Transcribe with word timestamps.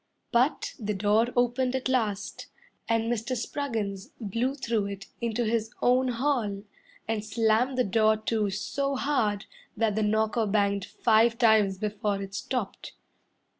But 0.31 0.73
the 0.79 0.95
door 0.95 1.27
opened 1.35 1.75
at 1.75 1.87
last, 1.87 2.47
And 2.89 3.03
Mr. 3.03 3.37
Spruggins 3.37 4.09
blew 4.19 4.55
through 4.55 4.87
it 4.87 5.05
into 5.21 5.43
his 5.45 5.69
own 5.79 6.07
hall 6.07 6.63
And 7.07 7.23
slammed 7.23 7.77
the 7.77 7.83
door 7.83 8.17
to 8.17 8.49
so 8.49 8.95
hard 8.95 9.45
That 9.77 9.93
the 9.93 10.01
knocker 10.01 10.47
banged 10.47 10.85
five 10.85 11.37
times 11.37 11.77
before 11.77 12.19
it 12.19 12.33
stopped. 12.33 12.93